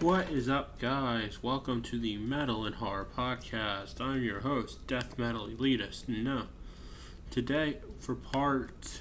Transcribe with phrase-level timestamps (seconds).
[0.00, 1.42] What is up, guys?
[1.42, 3.98] Welcome to the Metal and Horror Podcast.
[3.98, 6.06] I'm your host, Death Metal Elitist.
[6.06, 6.48] No.
[7.30, 9.00] Today, for part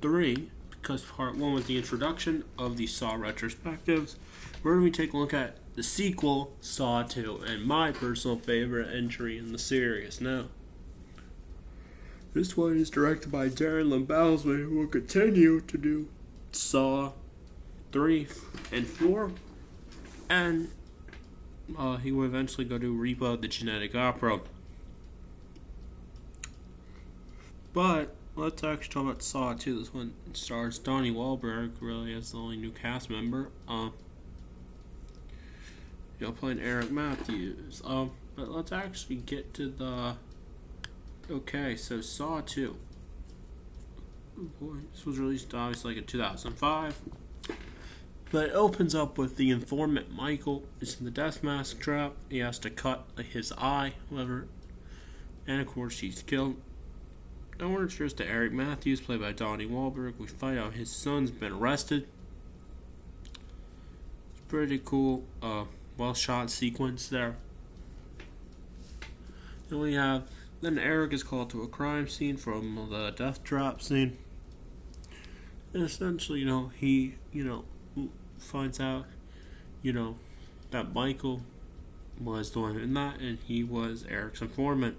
[0.00, 4.16] three, because part one was the introduction of the Saw retrospectives,
[4.64, 8.92] we're going to take a look at the sequel, Saw 2, and my personal favorite
[8.92, 10.20] entry in the series.
[10.20, 10.46] Now,
[12.34, 16.08] this one is directed by Darren Bousman, who will continue to do
[16.50, 17.12] Saw
[17.92, 18.26] 3
[18.72, 19.30] and 4
[20.32, 20.70] and
[21.78, 24.40] uh, he will eventually go to Repo the Genetic Opera.
[27.74, 29.78] But let's actually talk about Saw 2.
[29.78, 33.50] This one stars Donnie Wahlberg, really, as the only new cast member.
[33.68, 33.92] Um,
[36.18, 37.82] you know, playing Eric Matthews.
[37.84, 40.16] Um, but let's actually get to the.
[41.30, 42.74] Okay, so Saw 2.
[44.38, 47.00] Oh boy, this was released obviously like in 2005.
[48.32, 52.14] But it opens up with the informant Michael is in the death mask trap.
[52.30, 54.48] He has to cut his eye, however,
[55.46, 56.56] and of course he's killed.
[57.58, 60.14] Then we're introduced to Eric Matthews, played by Donnie Wahlberg.
[60.18, 62.08] We find out his son's been arrested.
[64.30, 65.66] It's pretty cool, uh,
[65.98, 67.36] well shot sequence there.
[69.68, 70.24] Then we have
[70.62, 74.16] then Eric is called to a crime scene from the death trap scene.
[75.74, 77.64] And essentially, you know, he, you know,
[78.42, 79.06] finds out,
[79.82, 80.16] you know,
[80.70, 81.42] that Michael
[82.20, 84.96] was the one in that, and he was Eric's informant.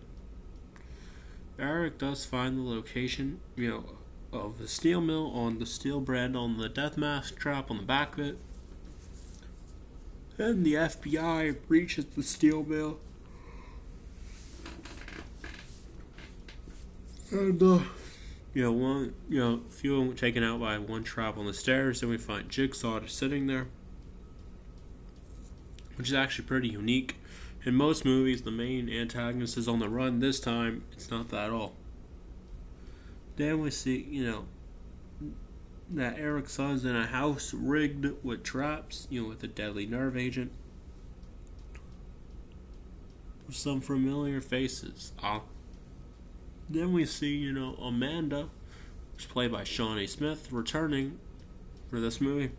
[1.59, 3.85] Eric does find the location, you know,
[4.31, 7.84] of the steel mill on the steel brand on the death mask trap on the
[7.84, 8.38] back of it.
[10.38, 12.97] And the FBI breaches the steel mill.
[17.31, 17.79] And, uh,
[18.53, 21.46] you know, one, you know, a few of them taken out by one trap on
[21.46, 22.02] the stairs.
[22.02, 23.68] Then we find Jigsaw just sitting there,
[25.96, 27.16] which is actually pretty unique.
[27.66, 30.19] In most movies, the main antagonist is on the run.
[30.19, 31.74] This time, it's not that at all.
[33.38, 34.46] Then we see, you know,
[35.90, 40.18] that Eric's son's in a house rigged with traps, you know, with a deadly nerve
[40.18, 40.52] agent.
[43.50, 45.13] Some familiar faces.
[45.22, 45.40] Uh,
[46.73, 48.50] then we see, you know, Amanda,
[49.16, 51.19] who's played by Shawnee Smith, returning
[51.89, 52.51] for this movie.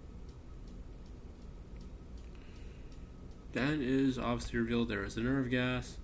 [3.52, 5.96] Then is obviously revealed there is a nerve gas.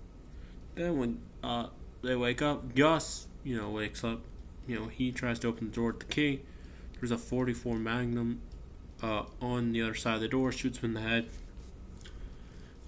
[0.75, 1.69] Then when uh,
[2.03, 4.21] they wake up, Gus, you know, wakes up.
[4.67, 6.43] You know, he tries to open the door with the key.
[6.99, 8.41] There's a 44 Magnum
[9.03, 11.29] uh, on the other side of the door, shoots him in the head.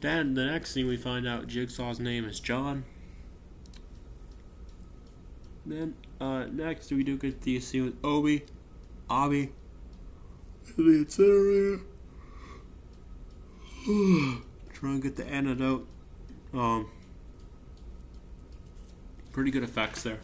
[0.00, 2.84] Then the next thing we find out, Jigsaw's name is John.
[5.64, 8.44] Then uh, next we do get the scene with Obi,
[9.08, 9.50] and
[10.76, 11.80] the incinerator.
[14.72, 15.86] Try and get the antidote.
[16.52, 16.88] Um,
[19.32, 20.20] pretty good effects there.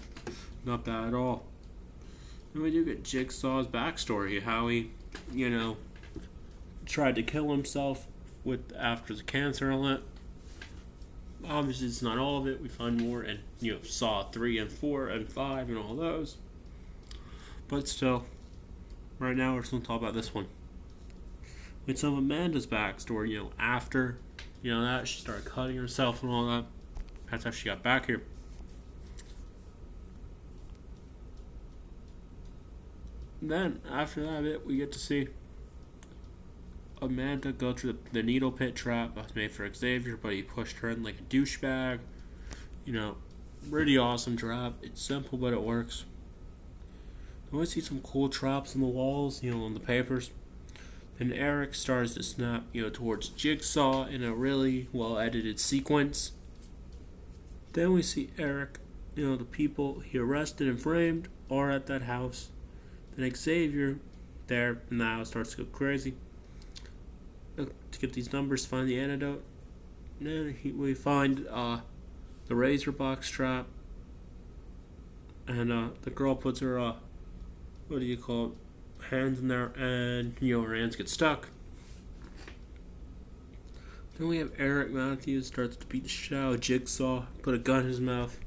[0.64, 1.44] Not bad at all.
[2.52, 4.90] Then we do get Jigsaw's backstory, how he,
[5.32, 5.76] you know,
[6.86, 8.06] tried to kill himself
[8.44, 10.02] with after the cancer and that
[11.46, 12.60] obviously it's not all of it.
[12.60, 16.36] We find more and you know Saw three and four and five and all those.
[17.68, 18.24] But still,
[19.18, 20.46] right now we're just gonna talk about this one.
[21.86, 24.18] With some of Amanda's backstory, you know, after
[24.62, 26.64] you know that she started cutting herself and all that.
[27.30, 28.22] That's how she got back here.
[33.40, 35.28] Then after that bit, we get to see
[37.00, 40.42] Amanda go through the, the needle pit trap that was made for Xavier, but he
[40.42, 42.00] pushed her in like a douchebag.
[42.84, 43.16] You know,
[43.68, 44.74] really awesome trap.
[44.82, 46.04] It's simple, but it works.
[47.52, 50.30] I to see some cool traps on the walls, you know, on the papers.
[51.18, 56.32] Then Eric starts to snap, you know, towards Jigsaw in a really well edited sequence.
[57.72, 58.78] Then we see Eric,
[59.14, 62.50] you know, the people he arrested and framed are at that house.
[63.16, 63.98] Then Xavier,
[64.46, 66.14] there now starts to go crazy
[67.66, 69.42] to get these numbers, find the antidote.
[70.20, 71.80] then we find uh,
[72.46, 73.66] the razor box trap,
[75.46, 76.94] and uh, the girl puts her uh,
[77.88, 81.48] what do you call it, hands in there, and you know her hands get stuck.
[84.18, 87.58] Then we have Eric Matthews starts to beat the shit out of Jigsaw, put a
[87.58, 88.38] gun in his mouth,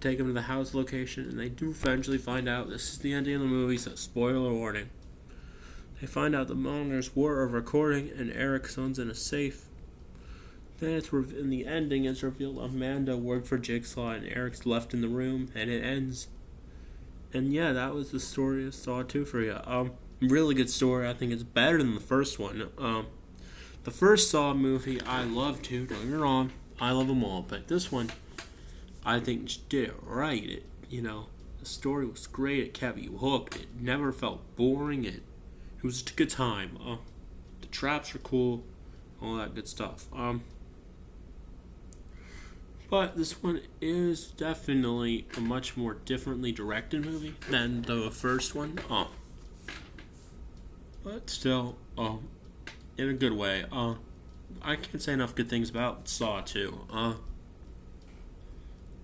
[0.00, 3.12] take him to the house location, and they do eventually find out this is the
[3.12, 3.78] ending of the movie.
[3.78, 4.90] So spoiler warning.
[6.00, 9.66] They find out the monitors were a recording and Eric's son's in a safe.
[10.78, 14.94] Then it's re- in the ending, it's revealed Amanda worked for Jigsaw and Eric's left
[14.94, 16.28] in the room, and it ends.
[17.34, 19.58] And yeah, that was the story of Saw 2 for you.
[19.66, 19.92] Um,
[20.22, 21.06] really good story.
[21.06, 22.70] I think it's better than the first one.
[22.78, 23.06] Um,
[23.84, 25.84] The first Saw movie I love too.
[25.86, 26.50] Don't get me wrong,
[26.80, 28.10] I love them all, but this one,
[29.04, 30.42] I think did it right.
[30.44, 31.26] It you know
[31.58, 32.60] the story was great.
[32.64, 33.56] It kept you hooked.
[33.56, 35.04] It never felt boring.
[35.04, 35.22] It
[35.80, 36.78] it was a good time.
[36.84, 36.96] Uh,
[37.62, 38.62] the traps are cool,
[39.22, 40.06] all that good stuff.
[40.12, 40.42] Um,
[42.90, 48.78] but this one is definitely a much more differently directed movie than the first one.
[48.90, 49.06] Uh,
[51.02, 52.16] but still, uh,
[52.98, 53.64] in a good way.
[53.72, 53.94] Uh,
[54.60, 56.86] I can't say enough good things about Saw 2.
[56.92, 57.14] Uh,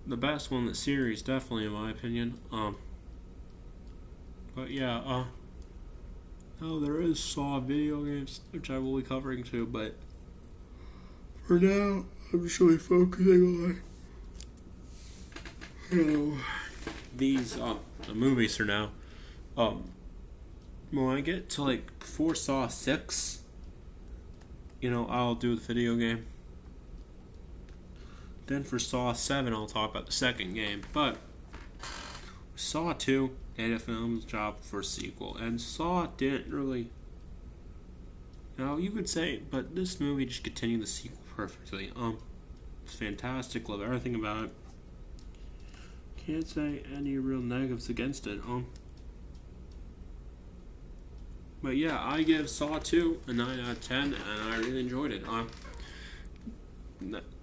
[0.05, 2.39] the best one in the series, definitely, in my opinion.
[2.51, 2.77] Um,
[4.55, 5.23] but yeah, uh,
[6.61, 9.95] oh, there is Saw video games, which I will be covering too, but
[11.45, 13.81] for now, I'm just really focusing on,
[15.91, 16.37] you know,
[17.15, 18.91] these, the movies for now.
[19.55, 19.91] Um,
[20.91, 23.41] when I get to like before Saw 6,
[24.81, 26.25] you know, I'll do the video game.
[28.47, 30.81] Then for Saw 7, I'll talk about the second game.
[30.93, 31.17] But
[32.55, 35.35] Saw 2, Data Films job for sequel.
[35.35, 36.89] And Saw didn't really.
[38.57, 41.91] Now, you could say, but this movie just continued the sequel perfectly.
[41.95, 42.17] Um,
[42.85, 43.67] It's fantastic.
[43.67, 44.51] Love everything about it.
[46.15, 48.39] Can't say any real negatives against it.
[48.45, 48.67] Um,
[51.61, 55.11] but yeah, I give Saw 2 a 9 out of 10, and I really enjoyed
[55.11, 55.27] it.
[55.27, 55.49] Um,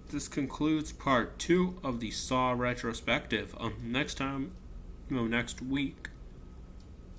[0.09, 3.55] this concludes part 2 of the Saw retrospective.
[3.59, 4.51] Um, next time,
[5.09, 6.09] you know, next week,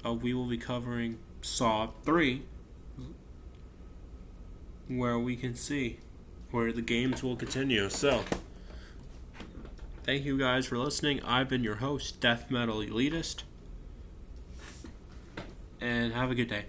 [0.05, 2.43] uh, we will be covering Saw 3,
[4.89, 5.99] where we can see
[6.51, 7.89] where the games will continue.
[7.89, 8.25] So,
[10.05, 11.23] thank you guys for listening.
[11.23, 13.43] I've been your host, Death Metal Elitist,
[15.81, 16.67] and have a good day.